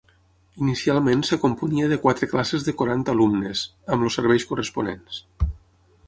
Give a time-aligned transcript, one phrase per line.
[0.67, 3.61] Inicialment es componia de quatre classes de quaranta alumnes,
[3.97, 5.21] amb els serveis corresponents.